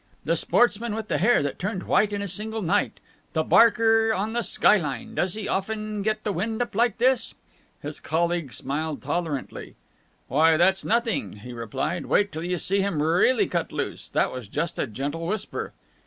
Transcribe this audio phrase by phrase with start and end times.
[0.25, 2.99] "The sportsman with the hair that turned white in a single night.
[3.33, 5.13] The barker on the sky line.
[5.13, 7.35] Does he often get the wind up like this?"
[7.83, 9.75] His colleague smiled tolerantly.
[10.27, 12.07] "Why, that's nothing!" he replied.
[12.07, 14.09] "Wait till you see him really cut loose!
[14.09, 15.71] That was just a gentle whisper!"